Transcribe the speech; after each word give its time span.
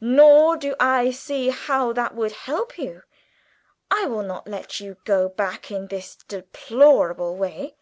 "Nor 0.00 0.56
do 0.56 0.74
I 0.80 1.10
see 1.10 1.50
how 1.50 1.92
that 1.92 2.14
would 2.14 2.32
help 2.32 2.78
you. 2.78 3.02
I 3.90 4.06
will 4.06 4.22
not 4.22 4.48
let 4.48 4.80
you 4.80 4.96
go 5.04 5.28
back 5.28 5.70
in 5.70 5.88
this 5.88 6.16
deplorable 6.16 7.36
way. 7.36 7.76